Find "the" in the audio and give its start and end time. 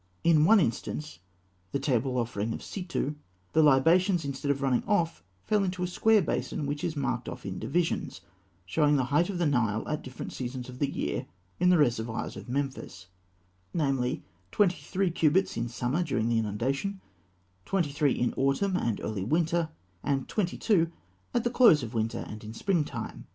1.73-1.77, 3.53-3.61, 8.95-9.03, 9.37-9.45, 9.99-10.03, 10.79-10.89, 11.69-11.77, 16.29-16.39, 21.43-21.51